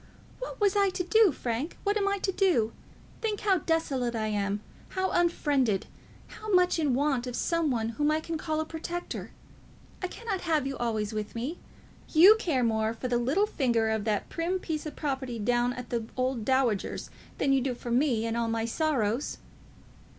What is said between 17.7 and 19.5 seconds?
for me and all my sorrows."